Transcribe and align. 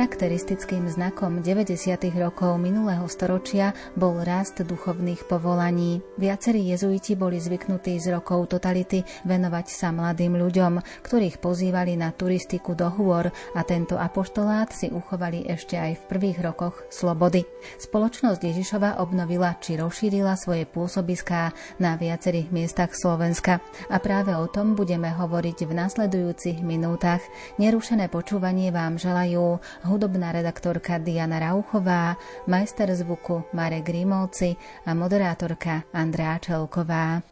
Charakteristickým 0.00 0.88
znakom 0.88 1.44
90. 1.44 1.76
rokov 2.16 2.56
minulého 2.56 3.04
storočia 3.04 3.76
bol 3.92 4.24
rast 4.24 4.56
duchovných 4.64 5.28
povolaní. 5.28 6.00
Viacerí 6.16 6.72
jezuiti 6.72 7.20
boli 7.20 7.36
zvyknutí 7.36 8.00
z 8.00 8.16
rokov 8.16 8.48
totality 8.48 9.04
venovať 9.28 9.66
sa 9.68 9.92
mladým 9.92 10.40
ľuďom, 10.40 11.04
ktorých 11.04 11.36
pozývali 11.44 12.00
na 12.00 12.16
turistiku 12.16 12.72
do 12.72 12.88
hôr 12.88 13.28
a 13.28 13.60
tento 13.60 14.00
apoštolát 14.00 14.72
si 14.72 14.88
uchovali 14.88 15.44
ešte 15.44 15.76
aj 15.76 15.92
v 16.00 16.06
prvých 16.08 16.48
rokoch 16.48 16.80
slobody. 16.88 17.44
Spoločnosť 17.76 18.40
Ježišova 18.40 19.04
obnovila 19.04 19.60
či 19.60 19.76
rozšírila 19.76 20.32
svoje 20.40 20.64
pôsobiská 20.64 21.52
na 21.76 22.00
viacerých 22.00 22.48
miestach 22.48 22.96
Slovenska. 22.96 23.60
A 23.92 24.00
práve 24.00 24.32
o 24.32 24.48
tom 24.48 24.72
budeme 24.72 25.12
hovoriť 25.12 25.68
v 25.68 25.76
nasledujúcich 25.76 26.64
minútach. 26.64 27.20
Nerušené 27.60 28.08
počúvanie 28.08 28.72
vám 28.72 28.96
želajú 28.96 29.60
hudobná 29.90 30.32
redaktorka 30.32 30.98
Diana 30.98 31.38
Rauchová, 31.38 32.16
majster 32.46 32.94
zvuku 32.94 33.42
Marek 33.52 33.84
Grimovci 33.84 34.56
a 34.86 34.94
moderátorka 34.94 35.82
Andrea 35.92 36.38
Čelková. 36.38 37.29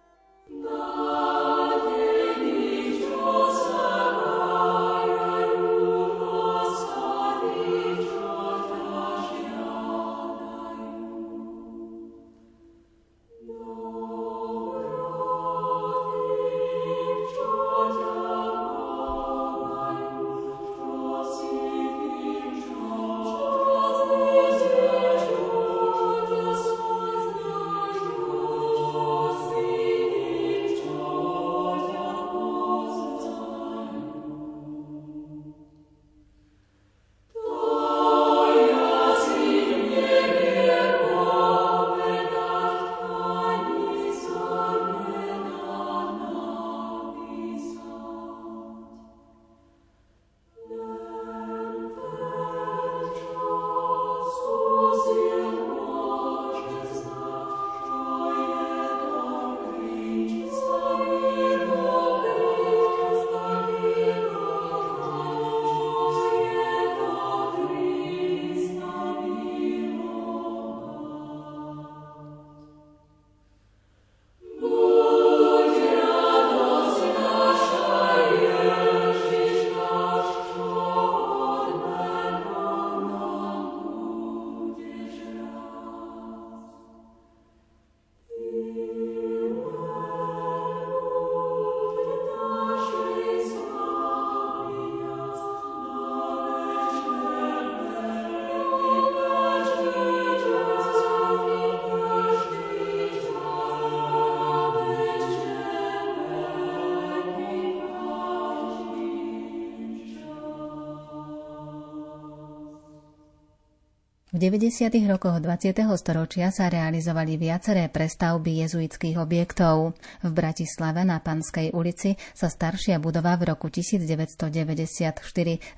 V 114.38 114.46
90. 114.46 114.94
rokoch 115.10 115.42
20. 115.42 115.74
storočia 115.98 116.54
sa 116.54 116.70
realizovali 116.70 117.34
viaceré 117.34 117.90
prestavby 117.90 118.62
jezuitských 118.62 119.18
objektov. 119.18 119.98
V 120.22 120.30
Bratislave 120.30 121.02
na 121.02 121.18
Panskej 121.18 121.74
ulici 121.74 122.14
sa 122.38 122.46
staršia 122.46 123.02
budova 123.02 123.34
v 123.34 123.50
roku 123.50 123.66
1994 123.66 125.18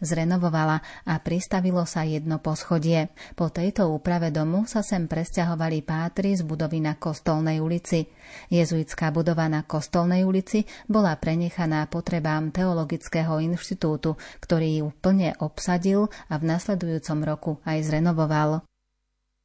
zrenovovala 0.04 0.76
a 1.08 1.14
pristavilo 1.24 1.88
sa 1.88 2.04
jedno 2.04 2.36
poschodie. 2.36 3.08
Po 3.32 3.48
tejto 3.48 3.88
úprave 3.96 4.28
domu 4.28 4.68
sa 4.68 4.84
sem 4.84 5.08
presťahovali 5.08 5.80
pátry 5.80 6.36
z 6.36 6.44
budovy 6.44 6.84
na 6.84 7.00
Kostolnej 7.00 7.64
ulici. 7.64 8.12
Jezuitská 8.52 9.08
budova 9.08 9.48
na 9.48 9.64
Kostolnej 9.64 10.28
ulici 10.28 10.68
bola 10.84 11.16
prenechaná 11.16 11.88
potrebám 11.88 12.52
Teologického 12.52 13.40
inštitútu, 13.40 14.20
ktorý 14.44 14.84
ju 14.84 14.92
plne 15.00 15.32
obsadil 15.40 16.12
a 16.28 16.36
v 16.36 16.44
nasledujúcom 16.44 17.24
roku 17.24 17.56
aj 17.64 17.88
zrenovoval. 17.88 18.49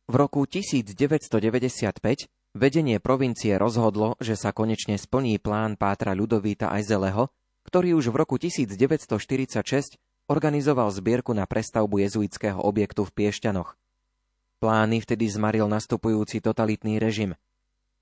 V 0.05 0.21
roku 0.21 0.45
1995 0.45 0.93
vedenie 2.53 3.01
provincie 3.01 3.57
rozhodlo, 3.57 4.13
že 4.21 4.37
sa 4.37 4.53
konečne 4.53 5.01
splní 5.01 5.41
plán 5.41 5.81
Pátra 5.81 6.13
Ľudovíta 6.13 6.69
Ajzeleho, 6.69 7.33
ktorý 7.65 7.97
už 7.97 8.13
v 8.13 8.15
roku 8.21 8.37
1946 8.37 9.97
organizoval 10.29 10.93
zbierku 10.93 11.33
na 11.33 11.49
prestavbu 11.49 12.05
jezuitského 12.05 12.61
objektu 12.61 13.01
v 13.01 13.17
Piešťanoch. 13.17 13.73
Plány 14.61 15.01
vtedy 15.01 15.25
zmaril 15.25 15.65
nastupujúci 15.65 16.37
totalitný 16.37 17.01
režim. 17.01 17.33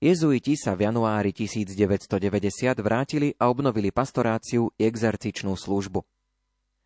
Jezuiti 0.04 0.60
sa 0.60 0.76
v 0.76 0.84
januári 0.92 1.32
1990 1.32 2.84
vrátili 2.84 3.32
a 3.40 3.48
obnovili 3.48 3.88
pastoráciu 3.88 4.68
i 4.76 4.84
exercičnú 4.84 5.56
službu. 5.56 6.04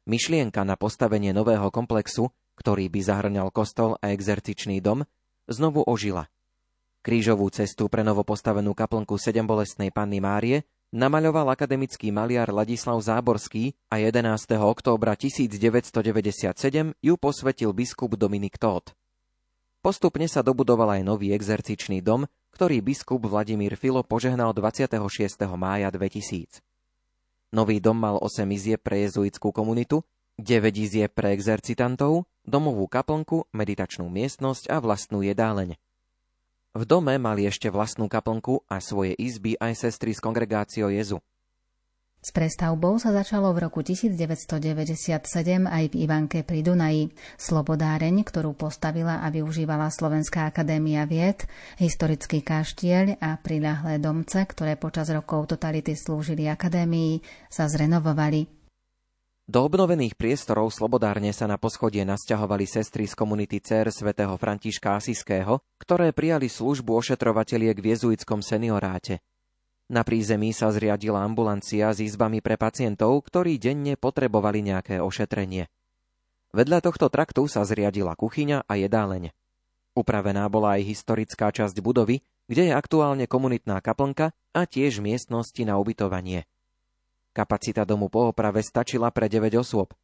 Myšlienka 0.06 0.62
na 0.62 0.78
postavenie 0.78 1.34
nového 1.34 1.74
komplexu 1.74 2.30
ktorý 2.58 2.90
by 2.90 3.00
zahrňal 3.06 3.48
kostol 3.54 3.94
a 4.02 4.10
exercičný 4.10 4.82
dom, 4.82 5.06
znovu 5.46 5.86
ožila. 5.86 6.26
Krížovú 7.06 7.46
cestu 7.54 7.86
pre 7.86 8.02
novopostavenú 8.02 8.74
kaplnku 8.74 9.14
sedembolestnej 9.14 9.94
panny 9.94 10.18
Márie 10.18 10.66
namaľoval 10.90 11.54
akademický 11.54 12.10
maliar 12.10 12.50
Ladislav 12.50 12.98
Záborský 12.98 13.78
a 13.86 14.02
11. 14.02 14.58
októbra 14.58 15.14
1997 15.14 15.94
ju 16.98 17.14
posvetil 17.14 17.70
biskup 17.70 18.18
Dominik 18.18 18.58
Tóth. 18.58 18.98
Postupne 19.78 20.26
sa 20.26 20.42
dobudoval 20.42 20.98
aj 20.98 21.02
nový 21.06 21.30
exercičný 21.30 22.02
dom, 22.02 22.26
ktorý 22.50 22.82
biskup 22.82 23.22
Vladimír 23.30 23.78
Filo 23.78 24.02
požehnal 24.02 24.50
26. 24.50 24.98
mája 25.54 25.88
2000. 25.94 26.60
Nový 27.54 27.78
dom 27.80 27.96
mal 27.96 28.18
8 28.20 28.44
izieb 28.52 28.82
pre 28.82 29.06
jezuitskú 29.06 29.54
komunitu 29.54 30.02
9 30.38 30.70
izieb 30.78 31.10
pre 31.10 31.34
exercitantov, 31.34 32.30
domovú 32.46 32.86
kaplnku, 32.86 33.50
meditačnú 33.50 34.06
miestnosť 34.06 34.70
a 34.70 34.78
vlastnú 34.78 35.26
jedáleň. 35.26 35.74
V 36.78 36.82
dome 36.86 37.18
mali 37.18 37.42
ešte 37.42 37.74
vlastnú 37.74 38.06
kaplnku 38.06 38.62
a 38.70 38.78
svoje 38.78 39.18
izby 39.18 39.58
aj 39.58 39.90
sestry 39.90 40.14
z 40.14 40.22
kongregácio 40.22 40.86
Jezu. 40.94 41.18
S 42.18 42.34
prestavbou 42.34 42.98
sa 42.98 43.14
začalo 43.14 43.54
v 43.54 43.66
roku 43.66 43.82
1997 43.82 44.50
aj 45.66 45.84
v 45.90 45.94
Ivanke 46.02 46.42
pri 46.42 46.66
Dunaji. 46.66 47.14
Slobodáreň, 47.38 48.26
ktorú 48.26 48.58
postavila 48.58 49.22
a 49.22 49.30
využívala 49.30 49.86
Slovenská 49.86 50.50
akadémia 50.50 51.06
vied, 51.06 51.46
historický 51.78 52.42
kaštieľ 52.42 53.22
a 53.22 53.38
priľahlé 53.38 54.02
domce, 54.02 54.42
ktoré 54.50 54.74
počas 54.74 55.10
rokov 55.14 55.54
totality 55.54 55.94
slúžili 55.94 56.50
akadémii, 56.50 57.22
sa 57.46 57.70
zrenovovali. 57.70 58.57
Do 59.48 59.64
obnovených 59.64 60.12
priestorov 60.12 60.68
slobodárne 60.76 61.32
sa 61.32 61.48
na 61.48 61.56
poschodie 61.56 62.04
nasťahovali 62.04 62.68
sestry 62.68 63.08
z 63.08 63.16
komunity 63.16 63.64
CER 63.64 63.88
svätého 63.88 64.36
Františka 64.36 65.00
Asiského, 65.00 65.64
ktoré 65.80 66.12
prijali 66.12 66.52
službu 66.52 66.92
ošetrovateliek 66.92 67.72
v 67.80 67.96
jezuitskom 67.96 68.44
senioráte. 68.44 69.24
Na 69.88 70.04
prízemí 70.04 70.52
sa 70.52 70.68
zriadila 70.68 71.24
ambulancia 71.24 71.88
s 71.88 72.04
izbami 72.04 72.44
pre 72.44 72.60
pacientov, 72.60 73.24
ktorí 73.24 73.56
denne 73.56 73.96
potrebovali 73.96 74.60
nejaké 74.60 75.00
ošetrenie. 75.00 75.64
Vedľa 76.52 76.84
tohto 76.84 77.08
traktu 77.08 77.48
sa 77.48 77.64
zriadila 77.64 78.20
kuchyňa 78.20 78.68
a 78.68 78.72
jedáleň. 78.76 79.32
Upravená 79.96 80.44
bola 80.52 80.76
aj 80.76 80.92
historická 80.92 81.48
časť 81.56 81.80
budovy, 81.80 82.20
kde 82.52 82.68
je 82.68 82.72
aktuálne 82.76 83.24
komunitná 83.24 83.80
kaplnka 83.80 84.36
a 84.52 84.68
tiež 84.68 85.00
miestnosti 85.00 85.64
na 85.64 85.80
ubytovanie. 85.80 86.44
Kapacita 87.38 87.86
domu 87.86 88.10
po 88.10 88.34
oprave 88.34 88.66
stačila 88.66 89.14
pre 89.14 89.30
9 89.30 89.62
osôb. 89.62 89.94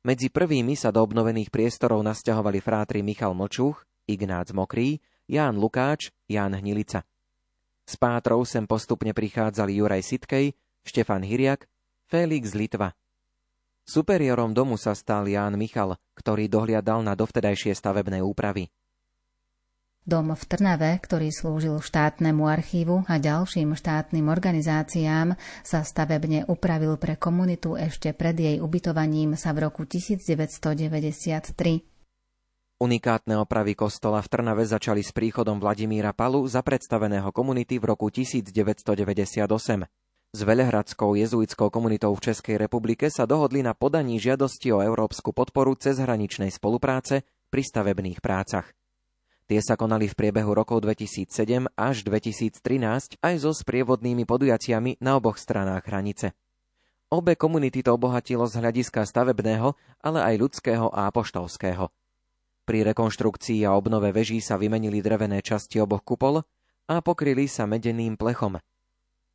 Medzi 0.00 0.32
prvými 0.32 0.72
sa 0.72 0.88
do 0.88 1.04
obnovených 1.04 1.52
priestorov 1.52 2.00
nasťahovali 2.00 2.56
frátri 2.64 3.04
Michal 3.04 3.36
Mlčúch, 3.36 3.84
Ignác 4.08 4.56
Mokrý, 4.56 4.96
Ján 5.28 5.60
Lukáč, 5.60 6.08
Ján 6.24 6.56
Hnilica. 6.56 7.04
S 7.84 8.00
Pátrov 8.00 8.48
sem 8.48 8.64
postupne 8.64 9.12
prichádzali 9.12 9.76
Juraj 9.76 10.08
Sitkej, 10.08 10.56
Štefan 10.80 11.20
Hyriak, 11.20 11.68
Félix 12.08 12.56
Litva. 12.56 12.96
Superiorom 13.84 14.56
domu 14.56 14.80
sa 14.80 14.96
stal 14.96 15.28
Ján 15.28 15.60
Michal, 15.60 16.00
ktorý 16.16 16.48
dohliadal 16.48 17.04
na 17.04 17.12
dovtedajšie 17.12 17.76
stavebné 17.76 18.24
úpravy. 18.24 18.72
Dom 20.10 20.34
v 20.34 20.42
Trnave, 20.42 20.98
ktorý 20.98 21.30
slúžil 21.30 21.78
štátnemu 21.78 22.42
archívu 22.50 23.06
a 23.06 23.22
ďalším 23.22 23.78
štátnym 23.78 24.26
organizáciám, 24.26 25.38
sa 25.62 25.86
stavebne 25.86 26.50
upravil 26.50 26.98
pre 26.98 27.14
komunitu 27.14 27.78
ešte 27.78 28.10
pred 28.10 28.34
jej 28.34 28.56
ubytovaním 28.58 29.38
sa 29.38 29.54
v 29.54 29.70
roku 29.70 29.86
1993. 29.86 31.54
Unikátne 32.82 33.38
opravy 33.38 33.78
kostola 33.78 34.18
v 34.18 34.28
Trnave 34.34 34.66
začali 34.66 35.06
s 35.06 35.14
príchodom 35.14 35.62
Vladimíra 35.62 36.10
Palu 36.10 36.42
za 36.50 36.66
predstaveného 36.66 37.30
komunity 37.30 37.78
v 37.78 37.94
roku 37.94 38.10
1998. 38.10 38.90
S 40.34 40.40
Velehradskou 40.42 41.14
jezuitskou 41.14 41.70
komunitou 41.70 42.10
v 42.18 42.34
Českej 42.34 42.58
republike 42.58 43.06
sa 43.14 43.30
dohodli 43.30 43.62
na 43.62 43.78
podaní 43.78 44.18
žiadosti 44.18 44.74
o 44.74 44.82
európsku 44.82 45.30
podporu 45.30 45.78
cezhraničnej 45.78 46.50
spolupráce 46.50 47.22
pri 47.46 47.62
stavebných 47.62 48.18
prácach. 48.18 48.79
Tie 49.50 49.58
sa 49.58 49.74
konali 49.74 50.06
v 50.06 50.14
priebehu 50.14 50.54
rokov 50.54 50.86
2007 50.86 51.74
až 51.74 52.06
2013 52.06 53.18
aj 53.18 53.34
so 53.42 53.50
sprievodnými 53.50 54.22
podujatiami 54.22 55.02
na 55.02 55.18
oboch 55.18 55.42
stranách 55.42 55.90
hranice. 55.90 56.38
Obe 57.10 57.34
komunity 57.34 57.82
to 57.82 57.98
obohatilo 57.98 58.46
z 58.46 58.62
hľadiska 58.62 59.02
stavebného, 59.02 59.74
ale 60.06 60.18
aj 60.22 60.34
ľudského 60.38 60.86
a 60.94 61.10
apoštolského. 61.10 61.90
Pri 62.62 62.86
rekonštrukcii 62.94 63.66
a 63.66 63.74
obnove 63.74 64.14
veží 64.14 64.38
sa 64.38 64.54
vymenili 64.54 65.02
drevené 65.02 65.42
časti 65.42 65.82
oboch 65.82 66.06
kupol 66.06 66.46
a 66.86 67.02
pokryli 67.02 67.50
sa 67.50 67.66
medeným 67.66 68.14
plechom. 68.14 68.54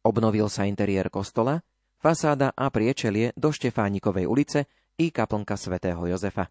Obnovil 0.08 0.48
sa 0.48 0.64
interiér 0.64 1.12
kostola, 1.12 1.60
fasáda 2.00 2.56
a 2.56 2.72
priečelie 2.72 3.36
do 3.36 3.52
Štefánikovej 3.52 4.32
ulice 4.32 4.72
i 4.96 5.12
kaplnka 5.12 5.60
svätého 5.60 6.00
Jozefa. 6.08 6.48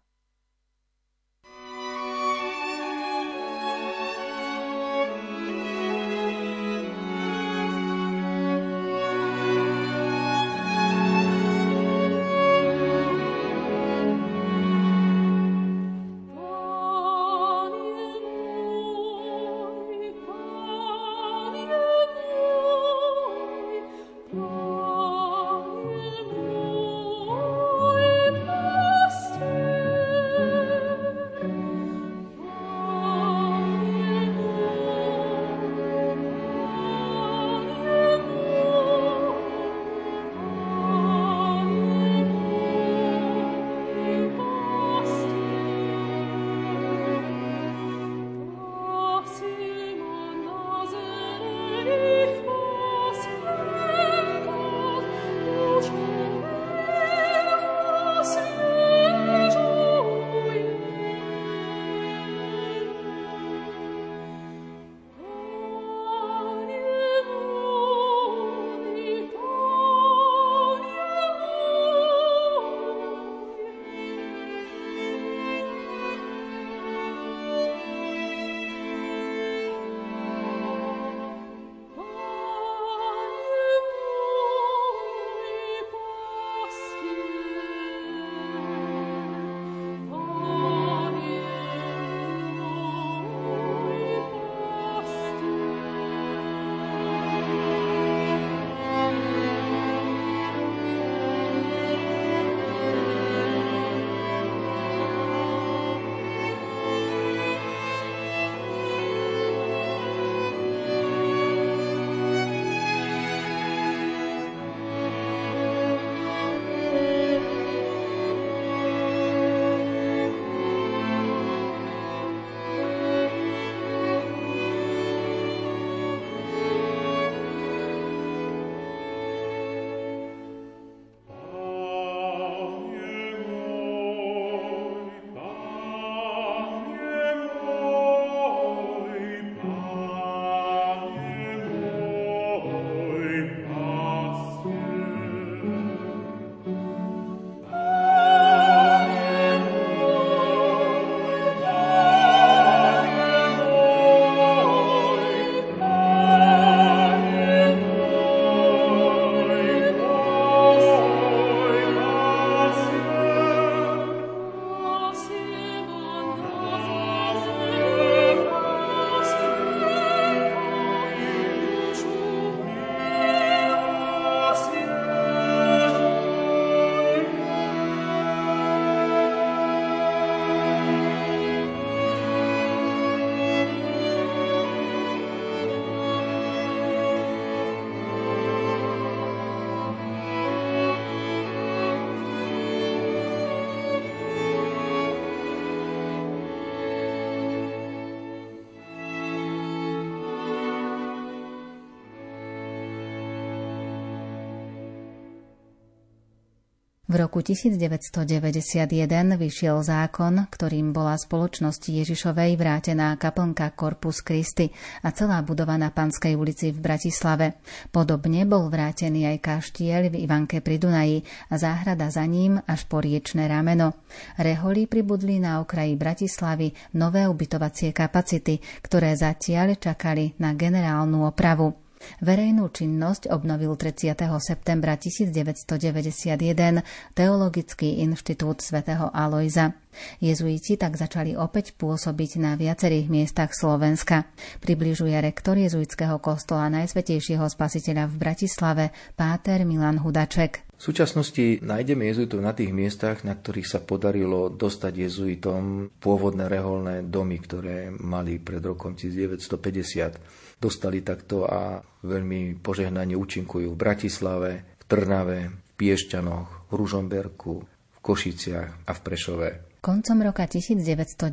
V 207.15 207.23
roku 207.23 207.39
1991 207.39 208.91
vyšiel 209.39 209.79
zákon, 209.79 210.51
ktorým 210.51 210.91
bola 210.91 211.15
spoločnosti 211.15 211.87
Ježišovej 211.87 212.59
vrátená 212.59 213.15
kaplnka 213.15 213.71
Corpus 213.71 214.19
Christi 214.19 214.67
a 214.99 215.15
celá 215.15 215.39
budova 215.39 215.79
na 215.79 215.95
Panskej 215.95 216.35
ulici 216.35 216.75
v 216.75 216.83
Bratislave. 216.83 217.63
Podobne 217.87 218.43
bol 218.43 218.67
vrátený 218.67 219.31
aj 219.31 219.47
kaštieľ 219.47 220.11
v 220.11 220.27
Ivanke 220.27 220.59
pri 220.59 220.75
Dunaji 220.75 221.23
a 221.23 221.55
záhrada 221.55 222.11
za 222.11 222.27
ním 222.27 222.59
až 222.67 222.83
po 222.83 222.99
riečne 222.99 223.47
rameno. 223.47 223.95
Reholi 224.35 224.83
pribudli 224.83 225.39
na 225.39 225.63
okraji 225.63 225.95
Bratislavy 225.95 226.99
nové 226.99 227.31
ubytovacie 227.31 227.95
kapacity, 227.95 228.59
ktoré 228.83 229.15
zatiaľ 229.15 229.79
čakali 229.79 230.35
na 230.43 230.51
generálnu 230.51 231.23
opravu. 231.31 231.84
Verejnú 232.23 232.71
činnosť 232.71 233.29
obnovil 233.31 233.75
30. 233.75 234.15
septembra 234.41 234.95
1991 234.95 236.85
Teologický 237.13 238.01
inštitút 238.03 238.61
svätého 238.63 239.11
Alojza. 239.11 239.75
Jezuiti 240.19 240.75
tak 240.75 240.99
začali 240.99 241.39
opäť 241.39 241.71
pôsobiť 241.79 242.31
na 242.39 242.59
viacerých 242.59 243.07
miestach 243.07 243.55
Slovenska. 243.55 244.27
Približuje 244.59 245.15
rektor 245.19 245.55
jezuitského 245.55 246.19
kostola 246.19 246.67
Najsvetejšieho 246.71 247.47
spasiteľa 247.47 248.11
v 248.11 248.15
Bratislave, 248.19 248.85
páter 249.15 249.63
Milan 249.63 250.03
Hudaček. 250.03 250.65
V 250.75 250.83
súčasnosti 250.83 251.63
nájdeme 251.63 252.11
jezuitov 252.11 252.43
na 252.43 252.51
tých 252.51 252.75
miestach, 252.75 253.23
na 253.23 253.31
ktorých 253.31 253.63
sa 253.63 253.79
podarilo 253.79 254.51
dostať 254.51 255.07
jezuitom 255.07 255.87
pôvodné 256.03 256.51
reholné 256.51 257.07
domy, 257.07 257.39
ktoré 257.39 257.95
mali 257.95 258.43
pred 258.43 258.59
rokom 258.59 258.91
1950 258.91 260.44
dostali 260.59 261.01
takto 261.05 261.45
a 261.45 261.81
veľmi 262.05 262.59
požehnanie 262.61 263.17
účinkujú 263.17 263.73
v 263.73 263.79
Bratislave, 263.79 264.51
v 264.79 264.83
Trnave, 264.85 265.39
v 265.51 265.71
Piešťanoch, 265.75 266.69
v 266.69 266.71
Ružomberku, 266.73 267.53
v 267.65 267.97
Košiciach 267.99 268.87
a 268.87 268.91
v 268.93 268.99
Prešove. 269.01 269.49
Koncom 269.85 270.17
roka 270.25 270.49
1991 270.49 271.29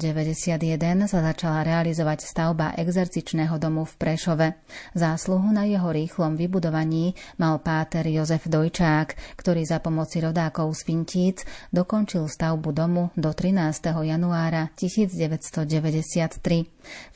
sa 1.08 1.18
začala 1.24 1.64
realizovať 1.64 2.28
stavba 2.28 2.76
exercičného 2.76 3.56
domu 3.56 3.88
v 3.88 3.96
Prešove. 3.96 4.60
Zásluhu 4.92 5.48
na 5.56 5.64
jeho 5.64 5.88
rýchlom 5.88 6.36
vybudovaní 6.36 7.16
mal 7.40 7.64
páter 7.64 8.04
Jozef 8.12 8.44
Dojčák, 8.44 9.40
ktorý 9.40 9.64
za 9.64 9.80
pomoci 9.80 10.20
rodákov 10.20 10.68
z 10.76 10.84
Fintíc 10.84 11.48
dokončil 11.72 12.28
stavbu 12.28 12.76
domu 12.76 13.08
do 13.16 13.32
13. 13.32 13.56
januára 13.88 14.68
1993. 14.76 15.64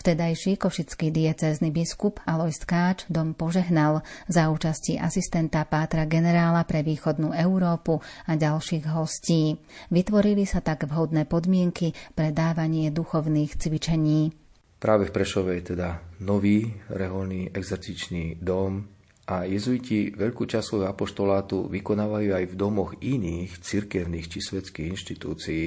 Vtedajší 0.01 0.57
košický 0.57 1.15
diecézny 1.15 1.71
biskup 1.71 2.19
Alois 2.25 2.57
Tkáč 2.57 3.07
dom 3.07 3.35
požehnal 3.37 4.07
za 4.27 4.51
účasti 4.51 4.99
asistenta 4.99 5.63
pátra 5.67 6.07
generála 6.07 6.67
pre 6.67 6.87
východnú 6.87 7.31
Európu 7.31 8.01
a 8.27 8.33
ďalších 8.35 8.91
hostí. 8.91 9.59
Vytvorili 9.93 10.49
sa 10.49 10.65
tak 10.65 10.87
vhodné 10.87 11.27
podmienky 11.27 11.95
pre 12.15 12.33
dávanie 12.35 12.89
duchovných 12.91 13.59
cvičení. 13.59 14.33
Práve 14.77 15.09
v 15.09 15.15
Prešove 15.17 15.57
je 15.57 15.73
teda 15.73 16.05
nový 16.21 16.69
reholný 16.93 17.49
exercičný 17.49 18.37
dom 18.45 18.85
a 19.27 19.43
jezuiti 19.43 20.15
veľkú 20.15 20.47
časť 20.47 20.63
svojho 20.63 20.87
apoštolátu 20.87 21.67
vykonávajú 21.67 22.31
aj 22.31 22.45
v 22.47 22.55
domoch 22.55 22.95
iných 23.03 23.59
cirkevných 23.59 24.27
či 24.31 24.39
svetských 24.39 24.87
inštitúcií. 24.95 25.67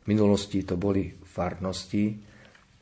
V 0.00 0.06
minulosti 0.08 0.64
to 0.64 0.80
boli 0.80 1.12
farnosti, 1.20 2.16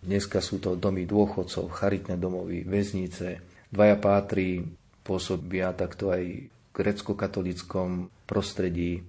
dneska 0.06 0.38
sú 0.38 0.62
to 0.62 0.78
domy 0.78 1.04
dôchodcov, 1.04 1.68
charitné 1.74 2.14
domovy, 2.14 2.62
väznice. 2.62 3.42
Dvaja 3.74 3.98
pátri 3.98 4.62
pôsobia 5.02 5.74
takto 5.74 6.14
aj 6.14 6.22
v 6.46 6.48
grecko-katolickom 6.70 8.08
prostredí 8.24 9.02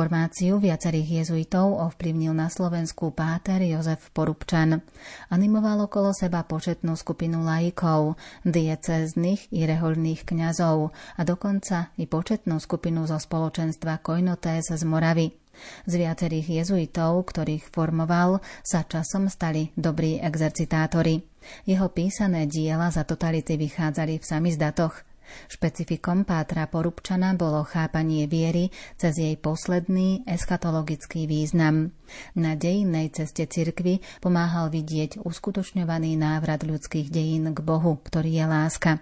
Formáciu 0.00 0.56
viacerých 0.56 1.28
jezuitov 1.28 1.76
ovplyvnil 1.76 2.32
na 2.32 2.48
Slovensku 2.48 3.12
páter 3.12 3.60
Jozef 3.68 4.08
Porubčan. 4.16 4.80
Animoval 5.28 5.92
okolo 5.92 6.16
seba 6.16 6.40
početnú 6.40 6.96
skupinu 6.96 7.44
laikov, 7.44 8.16
diecéznych 8.48 9.52
i 9.52 9.68
rehoľných 9.68 10.24
kňazov 10.24 10.96
a 10.96 11.20
dokonca 11.20 11.92
i 12.00 12.08
početnú 12.08 12.56
skupinu 12.56 13.04
zo 13.04 13.20
spoločenstva 13.20 14.00
Koinotés 14.00 14.72
z 14.72 14.80
Moravy. 14.88 15.36
Z 15.84 15.92
viacerých 16.00 16.64
jezuitov, 16.64 17.28
ktorých 17.28 17.68
formoval, 17.68 18.40
sa 18.64 18.88
časom 18.88 19.28
stali 19.28 19.68
dobrí 19.76 20.16
exercitátori. 20.16 21.20
Jeho 21.68 21.92
písané 21.92 22.48
diela 22.48 22.88
za 22.88 23.04
totality 23.04 23.60
vychádzali 23.60 24.16
v 24.16 24.24
samizdatoch– 24.24 25.04
Špecifikom 25.48 26.24
Pátra 26.28 26.66
Porubčana 26.66 27.34
bolo 27.34 27.62
chápanie 27.66 28.30
viery 28.30 28.72
cez 28.96 29.18
jej 29.18 29.36
posledný 29.36 30.26
eschatologický 30.26 31.26
význam. 31.26 31.94
Na 32.34 32.58
dejinnej 32.58 33.14
ceste 33.14 33.46
cirkvy 33.46 34.02
pomáhal 34.18 34.70
vidieť 34.70 35.22
uskutočňovaný 35.22 36.18
návrat 36.18 36.66
ľudských 36.66 37.08
dejín 37.08 37.54
k 37.54 37.58
Bohu, 37.62 37.98
ktorý 38.02 38.30
je 38.42 38.46
láska. 38.46 38.92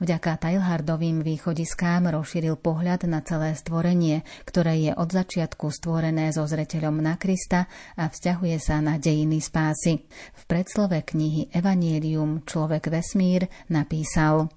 Vďaka 0.00 0.40
Teilhardovým 0.40 1.20
východiskám 1.20 2.08
rozšíril 2.08 2.56
pohľad 2.56 3.04
na 3.04 3.20
celé 3.20 3.52
stvorenie, 3.52 4.24
ktoré 4.48 4.88
je 4.88 4.92
od 4.96 5.12
začiatku 5.12 5.68
stvorené 5.68 6.32
so 6.32 6.48
zreteľom 6.48 6.96
na 7.04 7.20
Krista 7.20 7.68
a 7.96 8.08
vzťahuje 8.08 8.56
sa 8.56 8.80
na 8.80 8.96
dejiny 8.96 9.38
spásy. 9.44 10.08
V 10.32 10.42
predslove 10.48 11.04
knihy 11.04 11.52
Evangelium 11.52 12.40
Človek 12.48 12.88
vesmír 12.88 13.52
napísal 13.68 14.48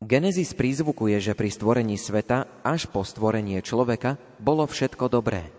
Genesis 0.00 0.56
prízvukuje, 0.56 1.20
že 1.20 1.36
pri 1.36 1.52
stvorení 1.52 2.00
sveta 2.00 2.48
až 2.64 2.88
po 2.88 3.04
stvorenie 3.04 3.60
človeka 3.60 4.16
bolo 4.40 4.64
všetko 4.64 5.12
dobré. 5.12 5.52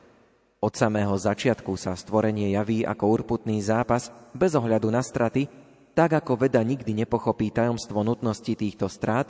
Od 0.57 0.73
samého 0.73 1.13
začiatku 1.13 1.77
sa 1.77 1.93
stvorenie 1.93 2.49
javí 2.57 2.81
ako 2.81 3.21
urputný 3.21 3.61
zápas 3.61 4.09
bez 4.33 4.57
ohľadu 4.57 4.89
na 4.89 5.05
straty, 5.05 5.45
tak 5.93 6.17
ako 6.17 6.41
veda 6.41 6.57
nikdy 6.65 6.89
nepochopí 7.05 7.53
tajomstvo 7.53 8.01
nutnosti 8.01 8.57
týchto 8.57 8.89
strát, 8.89 9.29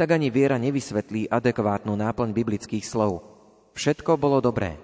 tak 0.00 0.16
ani 0.16 0.32
viera 0.32 0.56
nevysvetlí 0.56 1.28
adekvátnu 1.28 1.92
náplň 1.92 2.32
biblických 2.32 2.88
slov. 2.88 3.28
Všetko 3.76 4.16
bolo 4.16 4.40
dobré. 4.40 4.80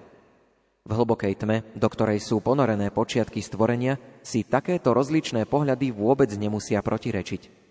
V 0.84 0.92
hlbokej 0.92 1.32
tme, 1.40 1.64
do 1.72 1.88
ktorej 1.88 2.20
sú 2.20 2.44
ponorené 2.44 2.92
počiatky 2.92 3.40
stvorenia, 3.40 3.96
si 4.20 4.44
takéto 4.44 4.92
rozličné 4.92 5.48
pohľady 5.48 5.96
vôbec 5.96 6.28
nemusia 6.36 6.84
protirečiť. 6.84 7.61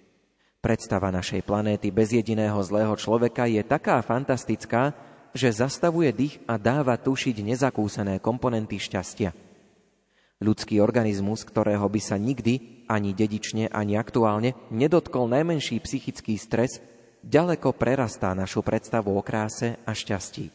Predstava 0.62 1.10
našej 1.10 1.41
planéty 1.41 1.89
bez 1.89 2.13
jediného 2.13 2.62
zlého 2.62 2.94
človeka 2.94 3.50
je 3.50 3.65
taká 3.65 3.98
fantastická, 4.06 4.94
že 5.34 5.50
zastavuje 5.50 6.13
dých 6.13 6.38
a 6.46 6.62
dáva 6.62 7.01
tušiť 7.01 7.41
nezakúsené 7.41 8.22
komponenty 8.22 8.77
šťastia. 8.77 9.34
Ľudský 10.38 10.77
organizmus, 10.77 11.41
ktorého 11.41 11.86
by 11.89 12.01
sa 12.01 12.22
nikdy, 12.22 12.86
ani 12.86 13.18
dedične, 13.18 13.74
ani 13.74 13.98
aktuálne, 13.98 14.53
nedotkol 14.70 15.25
najmenší 15.25 15.82
psychický 15.82 16.38
stres, 16.38 16.77
ďaleko 17.25 17.74
prerastá 17.74 18.38
našu 18.38 18.62
predstavu 18.62 19.18
o 19.18 19.22
kráse 19.25 19.82
a 19.82 19.98
šťastí. 19.98 20.53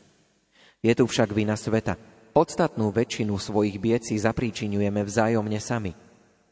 Je 0.87 0.93
tu 0.95 1.05
však 1.11 1.35
vina 1.35 1.59
sveta, 1.59 1.99
Podstatnú 2.37 2.93
väčšinu 2.93 3.33
svojich 3.41 3.81
bied 3.81 4.05
si 4.05 4.21
zapríčinujeme 4.21 5.01
vzájomne 5.01 5.57
sami. 5.57 5.97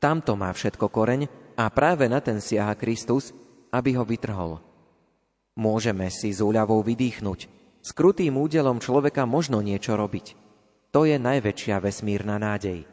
Tamto 0.00 0.32
má 0.32 0.48
všetko 0.48 0.88
koreň 0.88 1.28
a 1.60 1.68
práve 1.68 2.08
na 2.08 2.24
ten 2.24 2.40
siaha 2.40 2.72
Kristus, 2.72 3.36
aby 3.74 3.98
ho 3.98 4.06
vytrhol. 4.06 4.62
Môžeme 5.58 6.06
si 6.14 6.30
z 6.30 6.38
úľavou 6.38 6.86
vydýchnuť. 6.86 7.40
S 7.82 7.90
krutým 7.90 8.38
údelom 8.38 8.78
človeka 8.78 9.26
možno 9.26 9.58
niečo 9.58 9.98
robiť. 9.98 10.38
To 10.94 11.02
je 11.02 11.18
najväčšia 11.18 11.82
vesmírna 11.82 12.38
nádej. 12.38 12.86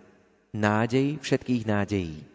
Nádej 0.58 1.22
všetkých 1.22 1.64
nádejí. 1.70 2.31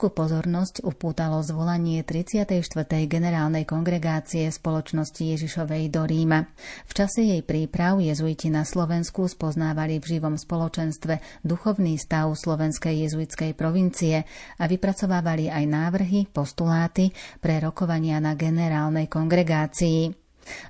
Jezuitskú 0.00 0.16
pozornosť 0.16 0.80
upútalo 0.80 1.44
zvolanie 1.44 2.00
34. 2.00 2.56
generálnej 3.04 3.68
kongregácie 3.68 4.48
spoločnosti 4.48 5.20
Ježišovej 5.20 5.92
do 5.92 6.08
Ríma. 6.08 6.48
V 6.88 6.92
čase 6.96 7.20
jej 7.20 7.44
príprav 7.44 8.00
jezuiti 8.00 8.48
na 8.48 8.64
Slovensku 8.64 9.28
spoznávali 9.28 10.00
v 10.00 10.16
živom 10.16 10.40
spoločenstve 10.40 11.44
duchovný 11.44 12.00
stav 12.00 12.32
slovenskej 12.32 13.12
jezuitskej 13.12 13.52
provincie 13.52 14.24
a 14.56 14.64
vypracovávali 14.64 15.52
aj 15.52 15.64
návrhy, 15.68 16.32
postuláty 16.32 17.12
pre 17.36 17.60
rokovania 17.60 18.24
na 18.24 18.32
generálnej 18.32 19.04
kongregácii. 19.04 20.16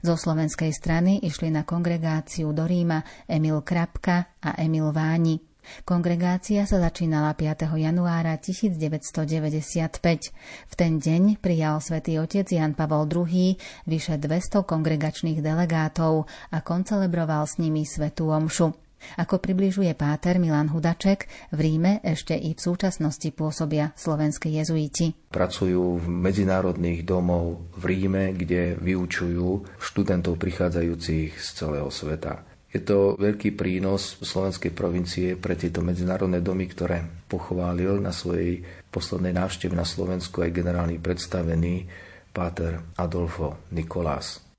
Zo 0.03 0.19
slovenskej 0.19 0.75
strany 0.75 1.23
išli 1.23 1.55
na 1.55 1.63
kongregáciu 1.63 2.51
do 2.51 2.67
Ríma 2.67 3.31
Emil 3.31 3.63
Krapka 3.63 4.43
a 4.43 4.59
Emil 4.59 4.91
Váni. 4.91 5.50
Kongregácia 5.85 6.65
sa 6.65 6.79
začínala 6.81 7.33
5. 7.37 7.71
januára 7.79 8.37
1995. 8.37 10.33
V 10.67 10.75
ten 10.75 10.99
deň 11.01 11.39
prijal 11.39 11.81
svätý 11.81 12.21
otec 12.21 12.49
Jan 12.49 12.77
Pavol 12.77 13.09
II 13.09 13.57
vyše 13.87 14.19
200 14.19 14.65
kongregačných 14.65 15.41
delegátov 15.41 16.29
a 16.53 16.59
koncelebroval 16.61 17.45
s 17.49 17.57
nimi 17.61 17.89
svetú 17.89 18.33
omšu. 18.33 18.73
Ako 19.17 19.41
približuje 19.41 19.97
páter 19.97 20.37
Milan 20.37 20.69
Hudaček, 20.69 21.25
v 21.57 21.59
Ríme 21.59 22.05
ešte 22.05 22.37
i 22.37 22.53
v 22.53 22.61
súčasnosti 22.61 23.33
pôsobia 23.33 23.97
slovenskí 23.97 24.53
jezuiti. 24.53 25.17
Pracujú 25.33 26.05
v 26.05 26.07
medzinárodných 26.07 27.09
domov 27.09 27.65
v 27.81 27.97
Ríme, 27.97 28.37
kde 28.37 28.77
vyučujú 28.77 29.81
študentov 29.81 30.37
prichádzajúcich 30.37 31.33
z 31.33 31.49
celého 31.57 31.89
sveta. 31.89 32.50
Je 32.71 32.79
to 32.79 33.19
veľký 33.19 33.59
prínos 33.59 34.19
slovenskej 34.23 34.71
provincie 34.71 35.35
pre 35.35 35.59
tieto 35.59 35.83
medzinárodné 35.83 36.39
domy, 36.39 36.71
ktoré 36.71 37.03
pochválil 37.27 37.99
na 37.99 38.15
svojej 38.15 38.63
poslednej 38.95 39.35
návšteve 39.35 39.75
na 39.75 39.83
Slovensku 39.83 40.43
aj 40.47 40.55
generálny 40.55 41.03
predstavený 41.03 41.91
páter 42.31 42.79
Adolfo 42.95 43.67
Nikolás. 43.75 44.50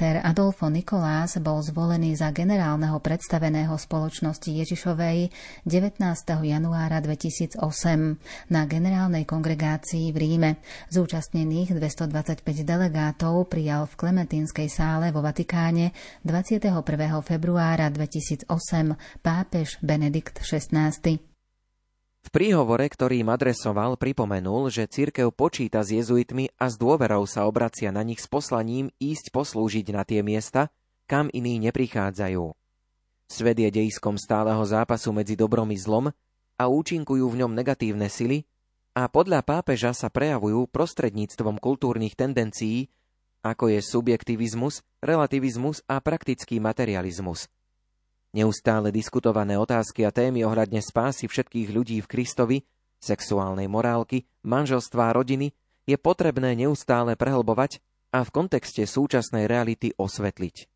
Páter 0.00 0.24
Adolfo 0.24 0.72
Nikolás 0.72 1.36
bol 1.44 1.60
zvolený 1.60 2.16
za 2.16 2.32
generálneho 2.32 3.04
predstaveného 3.04 3.76
spoločnosti 3.76 4.48
Ježišovej 4.48 5.28
19. 5.68 6.00
januára 6.40 7.04
2008 7.04 7.60
na 8.48 8.64
generálnej 8.64 9.28
kongregácii 9.28 10.08
v 10.08 10.16
Ríme. 10.16 10.50
Zúčastnených 10.88 11.76
225 11.76 12.40
delegátov 12.64 13.44
prijal 13.52 13.84
v 13.92 14.00
Klementínskej 14.00 14.72
sále 14.72 15.12
vo 15.12 15.20
Vatikáne 15.20 15.92
21. 16.24 16.80
februára 17.20 17.92
2008 17.92 18.48
pápež 19.20 19.76
Benedikt 19.84 20.40
XVI. 20.40 21.29
V 22.20 22.28
príhovore, 22.28 22.84
ktorý 22.84 23.24
im 23.24 23.32
adresoval, 23.32 23.96
pripomenul, 23.96 24.68
že 24.68 24.90
církev 24.90 25.32
počíta 25.32 25.80
s 25.80 25.96
jezuitmi 25.96 26.52
a 26.60 26.68
s 26.68 26.76
dôverou 26.76 27.24
sa 27.24 27.48
obracia 27.48 27.88
na 27.88 28.04
nich 28.04 28.20
s 28.20 28.28
poslaním 28.28 28.92
ísť 29.00 29.32
poslúžiť 29.32 29.86
na 29.96 30.04
tie 30.04 30.20
miesta, 30.20 30.68
kam 31.08 31.32
iní 31.32 31.56
neprichádzajú. 31.64 32.52
Svet 33.30 33.56
je 33.56 33.70
dejiskom 33.72 34.20
stáleho 34.20 34.60
zápasu 34.68 35.16
medzi 35.16 35.32
dobrom 35.32 35.72
i 35.72 35.78
zlom 35.80 36.12
a 36.60 36.64
účinkujú 36.68 37.24
v 37.24 37.38
ňom 37.40 37.56
negatívne 37.56 38.12
sily 38.12 38.44
a 38.92 39.08
podľa 39.08 39.40
pápeža 39.40 39.96
sa 39.96 40.12
prejavujú 40.12 40.68
prostredníctvom 40.68 41.56
kultúrnych 41.56 42.20
tendencií, 42.20 42.92
ako 43.40 43.72
je 43.72 43.80
subjektivizmus, 43.80 44.84
relativizmus 45.00 45.80
a 45.88 46.02
praktický 46.04 46.60
materializmus– 46.60 47.48
Neustále 48.30 48.94
diskutované 48.94 49.58
otázky 49.58 50.06
a 50.06 50.14
témy 50.14 50.46
ohľadne 50.46 50.78
spásy 50.78 51.26
všetkých 51.26 51.74
ľudí 51.74 51.98
v 51.98 52.06
Kristovi, 52.06 52.58
sexuálnej 53.02 53.66
morálky, 53.66 54.22
manželstva 54.46 55.10
a 55.10 55.16
rodiny 55.18 55.50
je 55.82 55.96
potrebné 55.98 56.54
neustále 56.54 57.18
prehlbovať 57.18 57.82
a 58.14 58.22
v 58.22 58.30
kontexte 58.30 58.86
súčasnej 58.86 59.50
reality 59.50 59.90
osvetliť. 59.98 60.70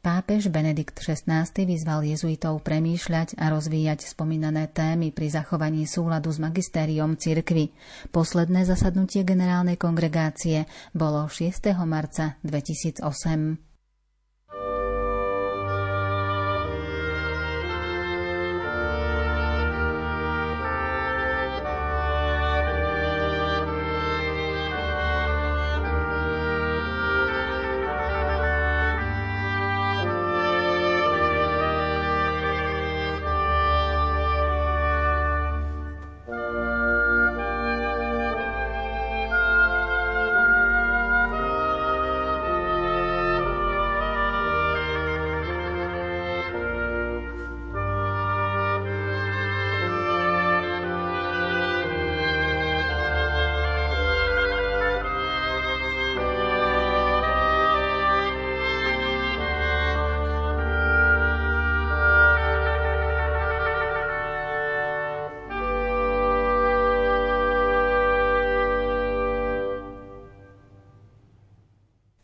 Pápež 0.00 0.48
Benedikt 0.48 0.96
XVI 0.96 1.44
vyzval 1.52 2.08
jezuitov 2.08 2.64
premýšľať 2.64 3.36
a 3.36 3.52
rozvíjať 3.52 4.08
spomínané 4.08 4.72
témy 4.72 5.12
pri 5.12 5.28
zachovaní 5.28 5.84
súladu 5.84 6.32
s 6.32 6.40
magistériom 6.40 7.20
cirkvy. 7.20 7.68
Posledné 8.08 8.64
zasadnutie 8.64 9.28
generálnej 9.28 9.76
kongregácie 9.76 10.64
bolo 10.96 11.28
6. 11.28 11.76
marca 11.84 12.40
2008. 12.42 13.69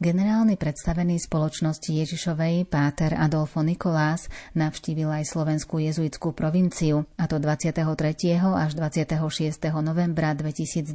Generálny 0.06 0.54
predstavený 0.54 1.18
spoločnosti 1.18 1.90
Ježišovej 1.90 2.70
Páter 2.70 3.18
Adolfo 3.18 3.58
Nikolás 3.66 4.30
navštívil 4.54 5.10
aj 5.10 5.34
slovenskú 5.34 5.82
jezuitskú 5.82 6.30
provinciu, 6.30 7.10
a 7.18 7.26
to 7.26 7.42
23. 7.42 7.82
až 8.38 8.70
26. 8.78 9.18
novembra 9.82 10.30
2012. 10.38 10.94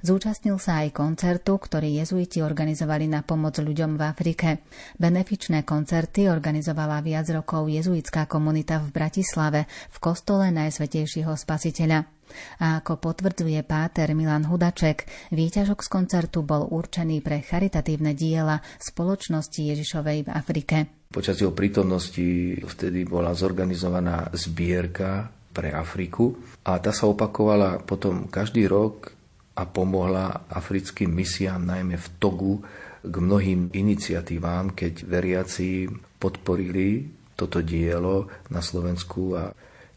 Zúčastnil 0.00 0.56
sa 0.56 0.80
aj 0.80 0.96
koncertu, 0.96 1.60
ktorý 1.60 2.00
jezuiti 2.00 2.40
organizovali 2.40 3.04
na 3.04 3.20
pomoc 3.20 3.60
ľuďom 3.60 4.00
v 4.00 4.02
Afrike. 4.08 4.64
Benefičné 4.96 5.68
koncerty 5.68 6.32
organizovala 6.32 7.04
viac 7.04 7.28
rokov 7.28 7.68
jezuitská 7.68 8.24
komunita 8.24 8.80
v 8.80 8.96
Bratislave 8.96 9.68
v 9.92 9.96
kostole 10.00 10.48
Najsvetejšieho 10.48 11.36
spasiteľa. 11.36 12.19
A 12.62 12.80
ako 12.80 12.98
potvrdzuje 12.98 13.60
páter 13.66 14.12
Milan 14.16 14.46
Hudaček, 14.48 15.04
výťažok 15.34 15.84
z 15.84 15.88
koncertu 15.88 16.42
bol 16.46 16.66
určený 16.66 17.20
pre 17.20 17.44
charitatívne 17.44 18.16
diela 18.16 18.62
spoločnosti 18.80 19.60
Ježišovej 19.60 20.26
v 20.26 20.30
Afrike. 20.32 20.76
Počas 21.10 21.42
jeho 21.42 21.50
prítomnosti 21.50 22.54
vtedy 22.62 23.02
bola 23.02 23.34
zorganizovaná 23.34 24.30
zbierka 24.30 25.26
pre 25.50 25.74
Afriku 25.74 26.38
a 26.62 26.78
tá 26.78 26.94
sa 26.94 27.10
opakovala 27.10 27.82
potom 27.82 28.30
každý 28.30 28.70
rok 28.70 29.10
a 29.58 29.66
pomohla 29.66 30.46
africkým 30.46 31.10
misiám, 31.10 31.58
najmä 31.66 31.98
v 31.98 32.08
Togu, 32.22 32.54
k 33.00 33.14
mnohým 33.16 33.72
iniciatívam, 33.72 34.76
keď 34.76 35.08
veriaci 35.08 35.88
podporili 36.20 37.08
toto 37.34 37.64
dielo 37.64 38.28
na 38.52 38.60
Slovensku 38.60 39.34
a 39.34 39.48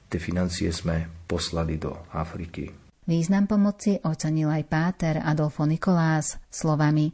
tie 0.08 0.19
financie 0.19 0.72
sme 0.72 1.23
poslali 1.34 1.82
do 1.82 1.98
Afriky. 2.13 2.69
Význam 3.10 3.50
pomoci 3.50 3.98
ocenil 4.06 4.54
aj 4.54 4.63
páter 4.69 5.17
Adolfo 5.17 5.65
Nikolás 5.65 6.38
slovami. 6.54 7.10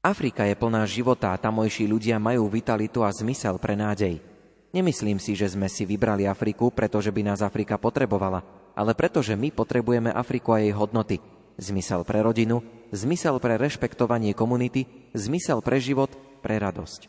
Afrika 0.00 0.48
je 0.48 0.56
plná 0.56 0.88
života 0.88 1.36
a 1.36 1.40
tamojší 1.40 1.84
ľudia 1.84 2.16
majú 2.16 2.48
vitalitu 2.48 3.04
a 3.04 3.12
zmysel 3.12 3.60
pre 3.60 3.76
nádej. 3.76 4.24
Nemyslím 4.72 5.20
si, 5.20 5.36
že 5.36 5.52
sme 5.52 5.68
si 5.68 5.84
vybrali 5.84 6.24
Afriku, 6.24 6.72
pretože 6.72 7.12
by 7.12 7.28
nás 7.28 7.44
Afrika 7.44 7.76
potrebovala, 7.76 8.40
ale 8.72 8.96
pretože 8.96 9.36
my 9.36 9.52
potrebujeme 9.52 10.08
Afriku 10.08 10.56
a 10.56 10.64
jej 10.64 10.72
hodnoty. 10.72 11.20
Zmysel 11.60 12.02
pre 12.02 12.24
rodinu, 12.24 12.64
zmysel 12.90 13.38
pre 13.38 13.54
rešpektovanie 13.60 14.34
komunity, 14.34 15.12
zmysel 15.14 15.62
pre 15.62 15.78
život, 15.78 16.10
pre 16.42 16.58
radosť. 16.58 17.06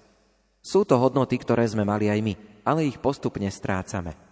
Sú 0.61 0.85
to 0.85 1.01
hodnoty, 1.01 1.41
ktoré 1.41 1.65
sme 1.65 1.81
mali 1.87 2.11
aj 2.11 2.19
my, 2.21 2.33
ale 2.61 2.85
ich 2.85 3.01
postupne 3.01 3.49
strácame. 3.49 4.24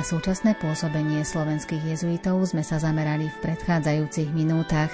Na 0.00 0.08
súčasné 0.08 0.56
pôsobenie 0.56 1.20
slovenských 1.20 1.92
jezuitov 1.92 2.40
sme 2.48 2.64
sa 2.64 2.80
zamerali 2.80 3.28
v 3.28 3.36
predchádzajúcich 3.44 4.32
minútach. 4.32 4.88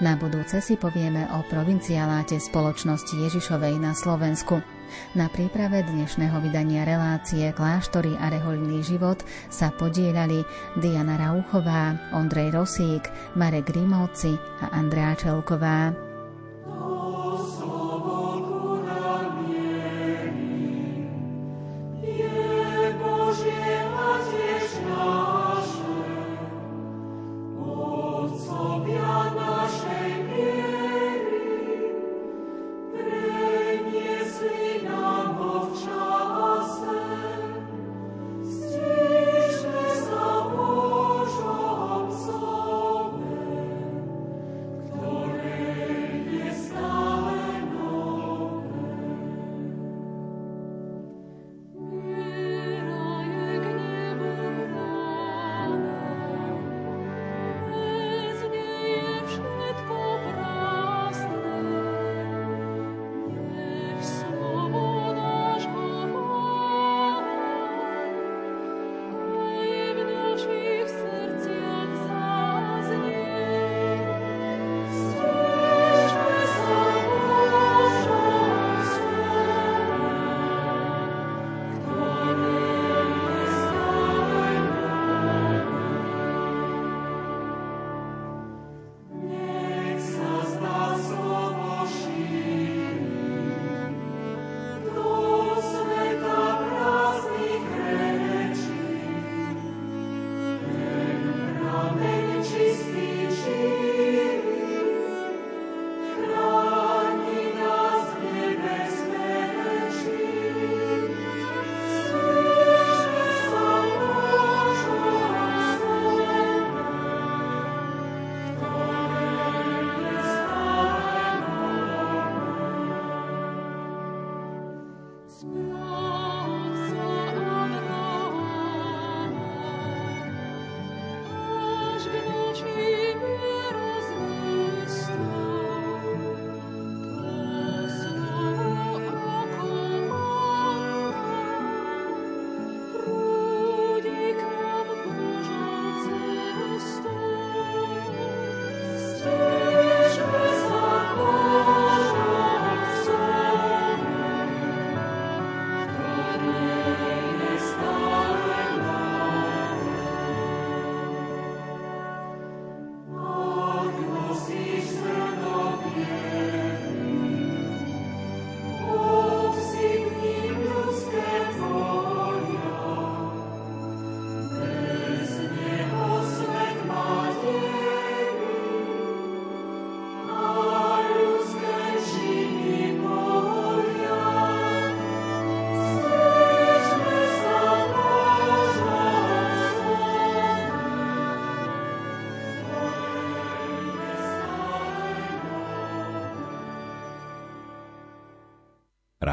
Na 0.00 0.16
budúce 0.16 0.64
si 0.64 0.80
povieme 0.80 1.28
o 1.36 1.44
provincialáte 1.44 2.40
spoločnosti 2.40 3.20
Ježišovej 3.20 3.76
na 3.76 3.92
Slovensku. 3.92 4.64
Na 5.12 5.28
príprave 5.28 5.84
dnešného 5.84 6.40
vydania 6.40 6.88
relácie 6.88 7.52
Kláštory 7.52 8.16
a 8.16 8.32
rehoľný 8.32 8.80
život 8.80 9.20
sa 9.52 9.68
podielali 9.76 10.40
Diana 10.80 11.20
Rauchová, 11.20 11.92
Ondrej 12.16 12.56
Rosík, 12.56 13.12
Marek 13.36 13.68
Grimovci 13.76 14.40
a 14.64 14.72
Andrea 14.72 15.12
Čelková. 15.20 16.05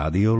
Radio 0.03 0.31